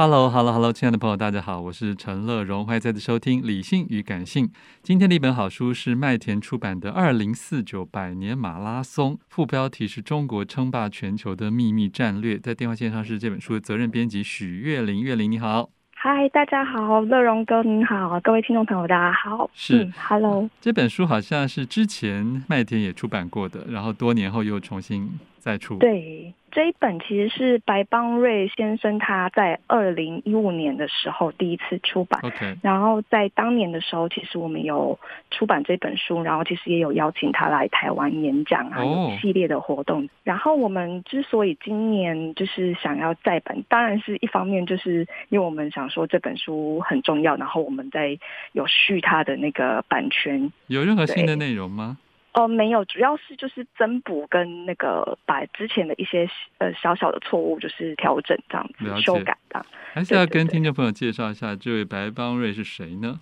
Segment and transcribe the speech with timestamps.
[0.00, 4.46] Hello，Hello，Hello，hello, hello, 亲爱的朋友，大家好，我是陈乐荣，欢迎再次收听《理性与感性》。
[4.82, 12.38] 今天的一本好书是麦田出版的《二零四九百年马拉松》，副标题是中国称霸全球的秘密战略。
[12.38, 15.68] 在电话线上是这本书的责任编辑许月玲，月玲你好。
[15.92, 19.50] 嗨，大家好，乐荣哥您好，各位听众朋友大家好。
[19.52, 20.48] 是、嗯、，Hello。
[20.62, 25.10] 这本书好像是之前麦田也出版过的，然后多年后又重新
[25.40, 25.76] 再出。
[25.78, 26.32] 对。
[26.52, 32.56] 这一本其实是白邦瑞先生他在二零一五年的时候第一次出版，Okay.
[32.60, 34.98] 然后在当年的时候，其实我们有
[35.30, 40.08] 出版这本书，然后其实也有邀请他来台湾演讲啊，有系列的活动。
[40.24, 48.18] 然后我们之所以今年就是想要再版，当然是一方面就是因为我们想说这本书很重要，然后我们在
[48.50, 50.50] 有续它的那个版权。
[50.66, 51.96] 有任何新的内容吗？
[52.32, 59.64] 哦、呃，没有，主要是就是增补跟那个把之前的一些呃小小的错误就是调整这样子修改的。
[59.92, 63.20] 还是要跟听众朋友介绍一下，这位白邦瑞是谁呢？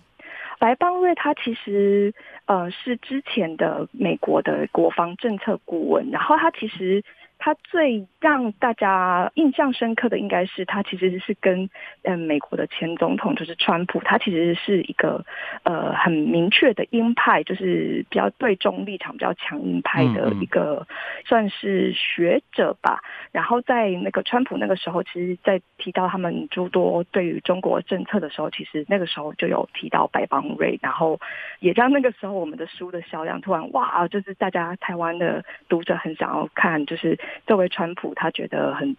[0.59, 2.13] 白邦瑞他其实
[2.45, 7.03] 呃是之前的美国的国防政策顾问，然后他其实。
[7.41, 11.69] 他最让大家印象深刻的，应该是他其实是跟
[12.03, 15.25] 嗯美国的前总统就是川普，他其实是一个
[15.63, 20.85] 呃很明确的鹰派，就是比较对中立场比较强硬派的一个
[21.25, 23.01] 算是学者吧。
[23.31, 31.17] 然后在那个川普那个时候，其实，在提到他们诸多对于中国政策的时候，其实那个时候就有提到白邦瑞，然后
[31.61, 37.17] 也让那个时候我们的书的销量突然哇，就是大家台湾的读者很想要看，就是。
[37.45, 38.95] 作为川普，他觉得很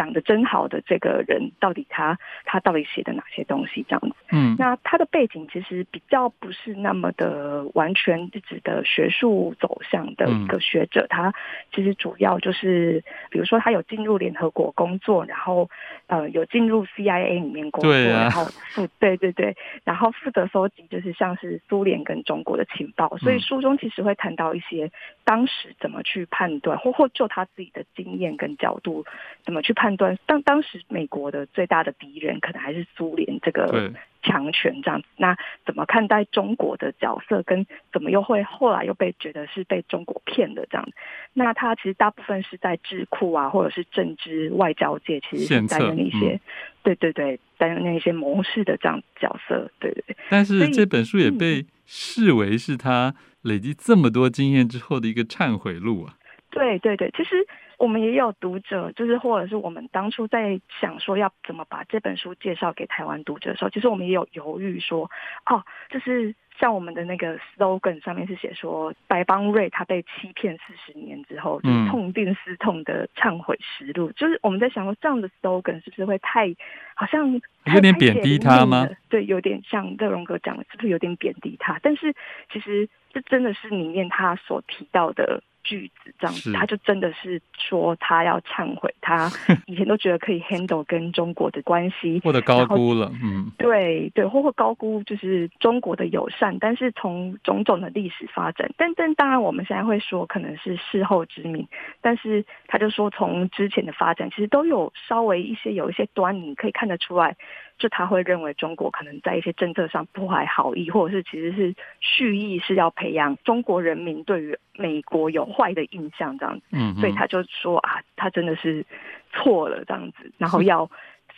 [0.00, 4.14] 讲的真好的这个人，到底他他到底写的哪些东西这样子？
[4.30, 11.34] 嗯，那他的背景其实比较不是那么的完全一直的学术走向的一个学者，他
[11.74, 15.68] 其实主要就是，比如说他有进入联合国工作，然后
[16.06, 24.90] 呃有进入 CIA 里面工作，然后负 对对对，然后负责搜集就是像是苏联跟中国的情报，所以书中其实会谈到一些
[25.24, 29.04] 当时怎么去判断，或或就他自己的经验跟角度
[29.44, 29.74] 怎么去。
[29.80, 33.92] 判断当当时美国的最大的敌人可能还是苏联这个
[34.22, 40.92] 强权这样子，那怎么看待中国的角色，跟怎么又会后来又被觉得是被中国骗的这样子？
[41.32, 46.40] 那他其实大部分是在智库啊，或者是政治外交界，其实是担任一些、嗯、
[46.82, 50.16] 对对对，担任那些谋士的这样角色，对对对。
[50.28, 56.16] 但是这本书也被视为是他累积这么多经验之后的一个忏悔录啊。
[56.50, 57.46] 对对对，其实。
[57.80, 65.10] 我们也有读者，就是或者是我们当初在想说要怎么把这本书介绍给台湾读者的时候，其实我们也有犹豫说，
[65.46, 74.10] 哦，就是像我们的那个 slogan 上面是写说，白邦瑞他被欺骗四十年之后，就是痛定思痛的忏悔实录。
[74.10, 76.54] 嗯、就是我们在想说，这样的 slogan 是不是会太
[76.94, 78.86] 好像有点贬低他吗？
[79.08, 81.78] 对，有点像乐荣哥讲的，是不是有点贬低他？
[81.82, 82.14] 但是
[82.52, 85.42] 其实这真的是里面他所提到的。
[85.62, 89.30] 句子这样子，他就真的是说他要忏悔，他
[89.66, 101.66] 以前都觉得可以 handle 跟中国的关系，或者高估了，嗯，对对，或或高估就是中国的友善，但是从种种的历史发展，但但当然我们现在会说可能是事后之明，
[102.00, 107.36] 但是他就说从之前的发展其实都有稍微一些有一些端倪可以看得出来，
[107.78, 118.86] 就他会认为中国可能在一些政策上不怀好意，或者是其实是蓄意是要培养中国人民对于美国有坏的印象这样子，嗯，所以他就说啊，他真的是
[119.32, 120.90] 错了这样子，然后要。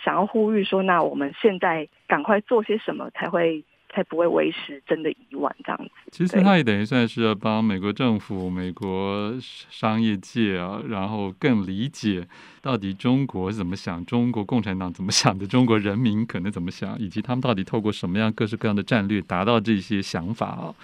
[0.05, 5.91] 想要呼吁说，那我们现在赶快做些什么，才会才不会为时真的已晚这样子。
[6.11, 12.27] 其实他也等于算是要帮美国政府、美国商业界啊，然后更理解
[12.61, 20.75] 到底中国怎么想，中国共产党怎么想的，中国人民可能怎么想，以及他们到底透过什么样各式各样的战略达到这些想法啊。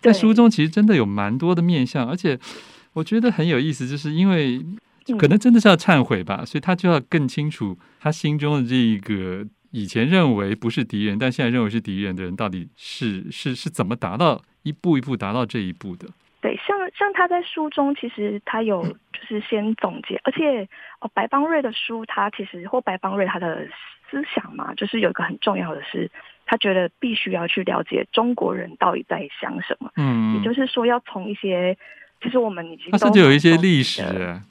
[0.00, 2.38] 在书中其实真的有蛮多的面向，而且
[2.92, 4.64] 我觉得很有意思，就是因为。
[5.18, 16.06] 可能真的是要忏悔吧，所以他就要更清楚他心中的这一个以前认为不是敌人，但现在认为是敌人的人，到底是是是怎么达到一步一步达到这一步的？
[16.40, 20.68] 对，像像他在书中，其实他有就是先总结，而且
[21.00, 23.66] 哦，白邦瑞的书，他其实或白邦瑞他的
[24.08, 26.08] 思想嘛，就是有一个很重要的是，
[26.46, 31.76] 他觉得必须要去了解中国人到底在想什么，嗯，也就是说要从一些。
[32.22, 34.00] 其实我们已经都，甚至有一些历史，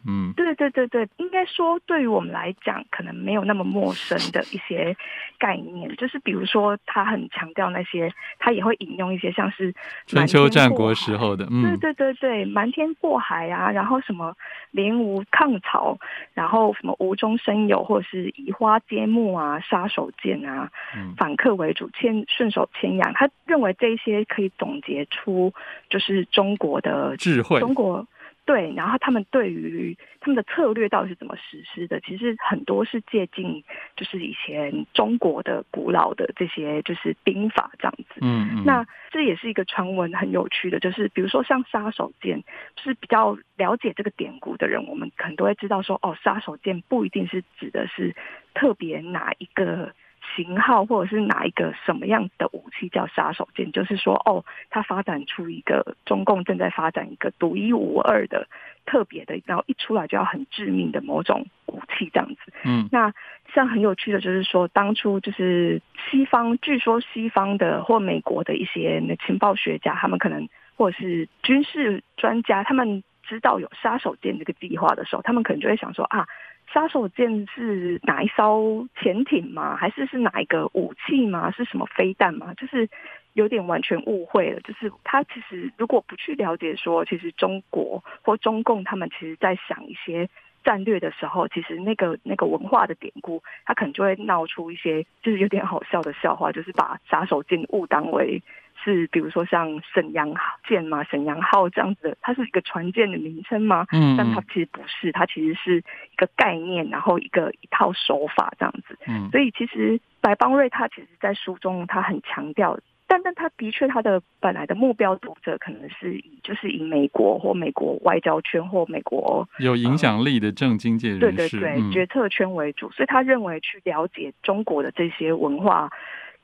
[0.06, 4.96] 嗯，对对对对，应该说对于我们来讲，可能没有那么陌生的一些
[5.40, 9.74] 概念，就是比如说他很强调那些，他也会引用一些像是
[10.06, 14.36] 春秋战国时候的，嗯，对对对对，瞒天过海啊，然后什么
[14.72, 15.98] 联吴抗曹，
[16.34, 25.54] 然后什么无中生有，或者是移花接木啊，杀手锏啊，嗯、反客为主，牵顺手牵羊，他认为这些可以总结出
[25.90, 27.61] 就是中国的智慧。
[27.62, 28.08] 中国
[28.44, 32.00] 对，然后他们对于他们的策略到底是怎么实施的？
[32.02, 33.64] 其实很多是借鉴，
[33.96, 38.20] 就是以前中国的古老的这些就是兵法这样子。
[38.20, 42.44] 嗯，嗯，那这也是一个传闻很有趣的，就是比如说像杀手锏，
[42.76, 48.16] 就是比较了解这个典故的人，我们可能都会知道说，哦，杀手锏不一定是指的是
[48.56, 49.94] 特别哪一个。
[50.36, 53.72] 型号或者是哪一个什么样的武器叫杀手锏？
[53.72, 58.48] 就是说，哦，它发展出一个中共正在发展一个独一无二的
[58.86, 62.54] 特别的，然后一出来就要很致命的某种武器这样子。
[62.64, 63.12] 嗯，那
[63.54, 70.48] 像很有趣的就是说，当初就是西方，据说西方的或美国的一些情报学家，他们可能
[70.78, 76.28] 或者是军事专家，他们知道有杀手锏这个计划的时候，他们可能就会想说啊。
[76.68, 79.76] 杀手锏是哪一艘潜艇吗？
[79.76, 81.52] 还是是哪一个武器吗？
[81.52, 82.54] 是什么飞弹吗？
[82.54, 82.90] 就是
[83.34, 84.60] 有点完全误会了。
[84.62, 90.30] 就是他其实如果不去了解说，其实中国或中共他们其实在想一些
[90.64, 98.42] 战略的时候，其实那个那个文化的典故，他可能就会闹出一些就是有点好笑的笑话，就是把杀手锏误当为。
[98.84, 100.34] 是，比如说像沈阳
[100.68, 103.86] 舰嘛，沈阳号这样子的，它是一个船舰的名称吗？
[103.92, 108.98] 嗯，但它其实不是，它其实是一个概念，然后一个一套手法这样子。
[109.08, 125.92] 嗯，所以其实白邦瑞他其实，在书中他很强调，但但他的确他的本来的目标读者可能是以就是以美国或美国外交圈或美国有影响力的政经界人士，对对对，嗯、决策圈为主，所以他认为去了解中国的这些文化。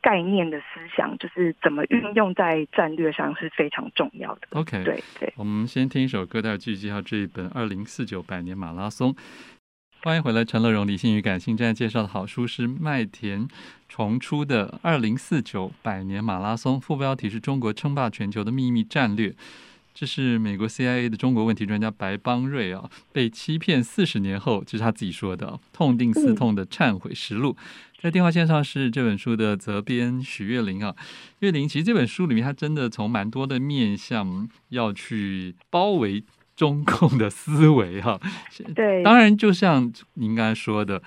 [0.07, 4.47] 概念的思想就是怎么运用在战略上是非常重要的。
[4.51, 9.13] OK，对对，我们先听一首歌，待会继续介绍这一本《二零四九百年马拉松》。
[10.03, 13.45] 欢迎回来，陈乐荣理性与感性正在介绍的好书是麦田
[13.89, 19.35] 重出的《二零四九百年马拉松》，副标题是中国称霸全球的秘密战略。
[19.93, 27.57] 这是美国 CIA 的中国问题专家白邦瑞啊，被欺骗四十年后，这是他自己说的，痛定思痛的忏悔实录。
[28.01, 30.95] 在电话线上是这本书的责编许月玲啊，
[31.39, 36.23] 月玲，其实这本书里面，他真的从蛮多的面向要去包围
[36.55, 38.19] 中共的思维哈。
[38.75, 41.01] 对，当然就像您刚才说的，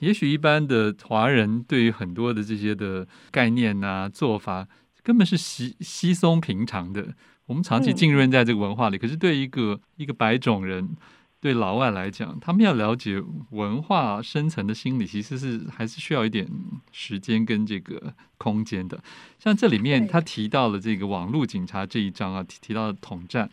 [0.00, 4.66] 也许一般的华人对于很多的这些的概念呐、啊、做法，
[5.02, 7.14] 根本是稀稀松平常的。
[7.44, 10.96] 我们长期浸润在这个文化里，嗯、可是对一个一个白种人，
[11.42, 13.20] 对老外来讲，他们要了解
[13.50, 16.48] 文化深层的心理，其实是还是需要一点
[16.92, 18.98] 时间跟这个空间的。
[19.40, 23.50] 像这里面他提到了这个网络警察这一章啊，提提到了统战，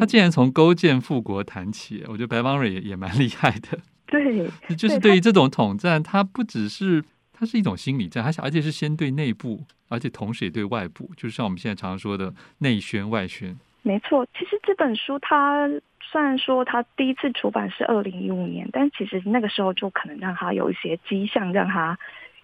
[0.00, 3.78] 他竟然从勾践复国谈起，我觉得白邦瑞也也蛮厉害的。
[4.08, 7.04] 对，就是对于这种统战，它不只是。
[7.38, 13.54] 它是一种心理战，而且而且是先对内部，而且同时也对外部，就是像我们现在常常说的内宣外宣。
[13.82, 15.68] 没错，其实这本书它
[16.10, 21.98] 虽然说他第一次出版是二零一五年，但其实那个时候就可能让他有一些迹象，让他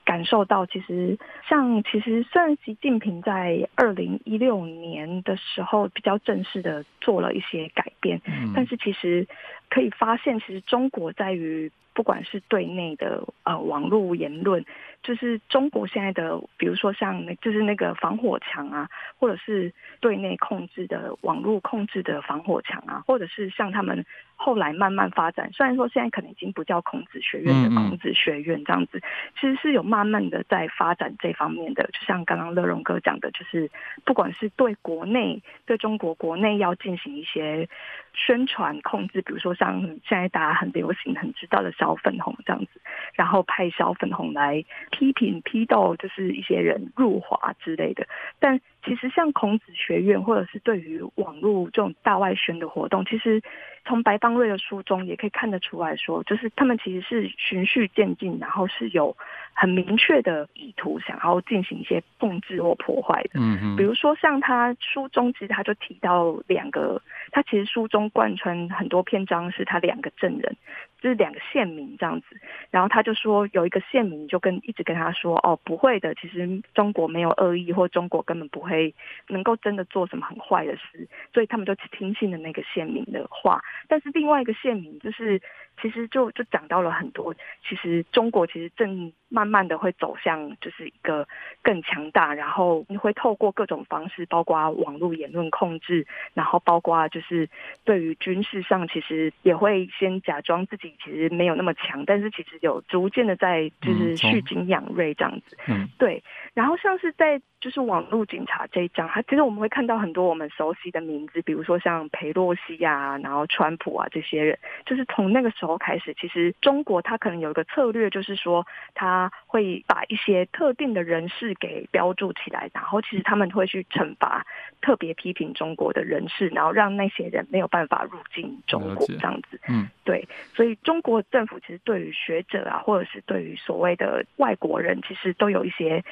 [0.04, 1.16] 感受到，其实
[1.48, 9.28] 像其实虽然习近平在二零一六年的时候比较正式的做了一些改变，嗯、但是其实
[9.72, 14.62] 可以发现，其实中国在于不管是对内的呃网络言论。
[15.02, 18.88] 就是中国现在的，比如说像那，就是那个防火墙啊，
[19.18, 29.02] 或者是对内控制的网络控制的防火墙啊，或者是像他们后来慢慢发展，虽然说现在可能已经不叫孔子学院的孔子学院这样子，
[29.34, 31.82] 其实是有慢慢的在发展这方面的。
[31.92, 33.68] 就像刚刚乐荣哥讲的，就是
[34.04, 37.68] 不管是对国内，对中国国内要进行一些
[38.14, 42.80] 宣传控制，比如说像现在大家很流行、很知道的小粉红这样子，
[43.12, 44.64] 然后派小粉红来。
[44.90, 48.06] 批评批斗就是一些人入华之类的，
[48.38, 53.42] 但其实像孔子学院或者是对于网络这种大外宣的活动，其实
[53.84, 59.16] 从白邦瑞的书中也可以看得出来说，就是他们其实是循序渐进，然后是有
[59.54, 63.40] 很明确的意图，想要进行一些控制或破坏的。
[63.40, 67.00] 嗯嗯，比如说像他书中其实他就提到两个，
[67.32, 70.56] 他其实书中贯穿很多篇章是他两个证人。
[71.02, 72.26] 就是两个县民这样子，
[72.70, 78.94] 然后他就说有一个县民就跟一直跟他说哦，不会的，其实中国没有恶意，或中国根本不会
[79.28, 83.62] 能够真的做什么很坏的事，所以他们就听信了那个县民的话。
[83.88, 85.40] 但是另外一个县民就是
[85.80, 87.34] 其实就就讲到了很多，
[87.68, 91.26] 其实中国其实正慢慢的会走向就是一个
[91.62, 97.48] 更强大，然后你会透过各种方式，包括网络言论控制，然后包括就是
[97.84, 100.94] 对于军事上，其实也会先假装自己。
[101.02, 106.22] 其实没有那么强，但是其实有逐渐的在就是蓄精养锐这样子，嗯，对。
[106.52, 124.44] 然后像是在就是网络警察这一章，它其实我们会看到很多我们熟悉的名字，比如说像裴洛西啊，然后川普啊这些人，就是从那个时候开始，其实中国它可能有一个策略，就是说他会把一些特定的人士给标注起来，然后其实他们会去惩罚
[124.80, 130.72] 特别批评中国的人士，然后让那些人没有办法入境中国这样子，嗯，对，所以。
[130.82, 136.02] 中国政府其实对于学者啊，或者是对于所谓的外国人，其实都有一些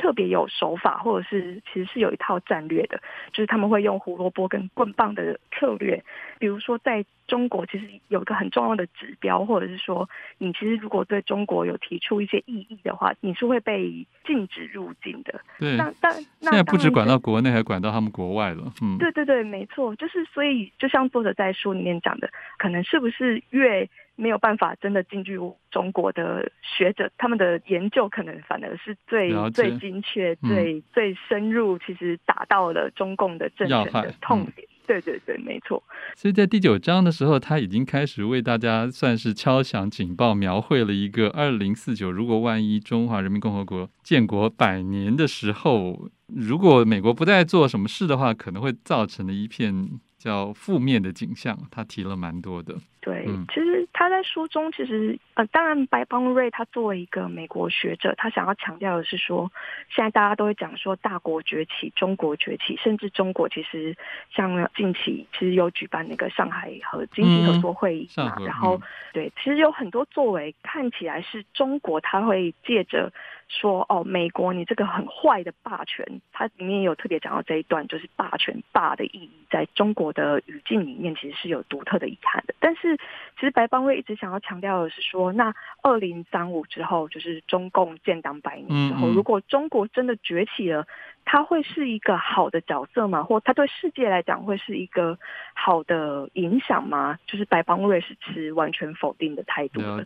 [0.00, 2.98] 特别有手法，或者是其实是有一套战略的，
[3.32, 6.02] 就是他们会用胡萝卜跟棍棒的策略。
[6.38, 15.40] 比如说，在中国其实有一个很重要的指标，或者是说，你其实如果对中国有提出一些异议的话，你是会被禁止入境的。
[15.60, 18.72] 对，那但那现在不止管到国内，还管到他们国外了。
[18.82, 34.66] 嗯，对对对，没错，就是所以，就像作者在书里面讲的，可能是不是越没有办法真的进入中国的学者，他们的研究可能反而是最最精确、嗯、最最深入，其实打到了中共的政权的痛点。
[34.90, 35.80] 对对对，没错。
[36.16, 50.00] 所以在第九章的时候，他已经开始为大家算是敲响警报，描绘了一个二零四九，如果万一中华人民共和国建国百年的时候，如果美国不再做什么事的话，可能会造成的一片。
[50.20, 52.74] 叫负面的景象，他提了蛮多的。
[53.00, 59.50] 对，其实他在书中，其实呃，当然白邦瑞他作为一个美国学者，他想要强调的是说，
[59.88, 63.96] 现在大家都会讲说大国崛起，中国崛起，甚至中国其实
[64.30, 68.82] 像近期其实有举办那个上海和经济合作会议嘛，嗯、然后、嗯、
[69.14, 73.10] 对，其实有很多作为看起来是中国，他会借着。
[73.50, 82.54] 说哦，美国你这个很坏的霸权，它里面有特别讲到这一段，就是霸权霸的意义，在中国的语境里面其实是有独特的遗憾的。
[82.60, 85.52] 但是，其实白邦瑞一直想要强调的是说，那
[85.82, 90.86] 二零三五之后，就是中共建党百年之后，如果中国真的崛起了，
[91.24, 93.24] 它会是一个好的角色吗？
[93.24, 95.18] 或它对世界来讲会是一个
[95.54, 97.18] 好的影响吗？
[97.26, 100.04] 就是白邦瑞是持完全否定的态度的。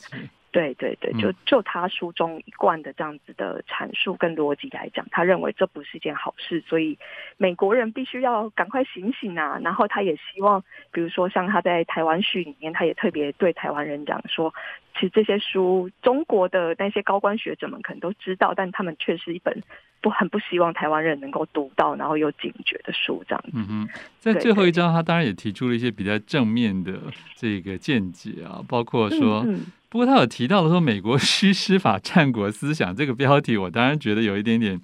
[0.54, 6.96] 对对对，就就他书中一贯的这样子的阐述跟逻辑来讲，他认为这不是一件好事，所以
[7.38, 9.58] 美国人必须要赶快醒醒啊！
[9.64, 14.54] 然后他也希望，比如说像他在台湾序里面，他也特别对台湾人讲说，
[14.94, 19.60] 其实这些书中国的那些高官学者们可能都知道，但他们却是一本
[20.00, 23.50] 不很不希望台湾人能够读到，然后有警觉的书这样子。
[23.54, 23.88] 嗯哼，
[24.20, 26.92] 在最后一章，他当然也提出了一些比较正面的
[27.34, 29.40] 这个见解啊，包括说。
[29.40, 29.60] 嗯嗯
[29.94, 34.80] 不过他有提到了说，美国需施法战国思想这个标题，我当然觉得有一点点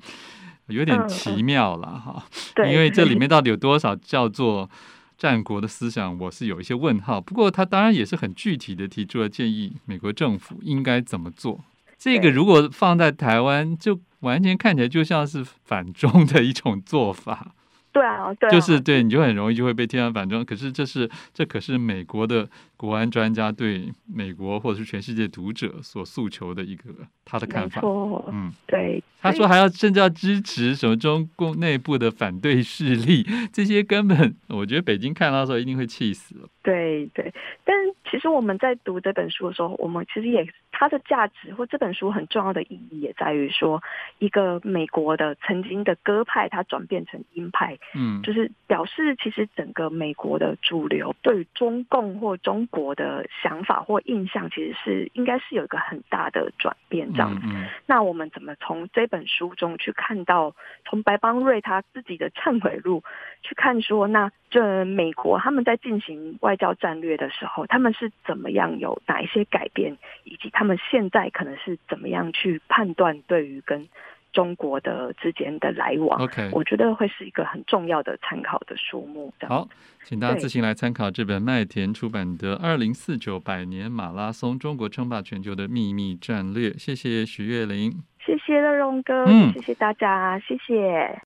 [0.69, 2.25] 有点奇妙了哈。
[2.71, 4.71] 因为这里面到底有多少叫做
[5.19, 7.21] 战国的思想，我是有一些问号。
[7.21, 11.59] 不过他当然也是很具体的提出了建议，美国政府应该怎么做。
[11.99, 17.57] 这个如果放在台湾，就完全看起来就像是反中的一种做法。
[17.93, 20.45] 对啊，对啊，就是对，你就很容易就会被贴上反中。
[20.45, 26.85] 可是这是这可是美国的国安专家对美国或者是全世界读者所诉求的一个
[27.25, 27.81] 他的看法。
[28.29, 29.03] 嗯，对。
[29.23, 36.49] 他说还要甚至要支持什么中共内部的反对势力，这些根本我觉得北京看到的时候一定会气死了。
[36.63, 37.31] 对对，
[37.63, 37.77] 但
[38.11, 40.43] 其实我们在读这本书的时候，我们其实也
[40.73, 43.83] 它的价值或这本书很重要的意义也在于说，
[44.19, 57.43] 一个美国的曾经的鸽派，它转变成鹰派，嗯，就是表示其实整个美国的主流对于中共或中国的想法或印象，其实是应该是有一个很大的转变这样子。
[57.45, 63.03] 嗯嗯、那我们怎么从这本书中去看到，从白邦瑞他自己的忏悔录
[63.43, 73.89] 去看说，那这美国他们在进行外交战略的时候，他们是怎么样有哪一些改变，以及他们现在可能是怎么样去判断对于跟
[74.33, 79.33] 中国的之间的来往？OK，我觉得会是一个很重要的参考的书目。
[79.41, 79.69] 好，
[80.05, 86.71] 请大家自行来参考这本麦田出版的《二零四九百年马拉松：中国称霸全球的秘密战略》。
[86.79, 91.21] 谢谢许月玲，谢谢乐荣哥，嗯，谢谢大家，谢谢。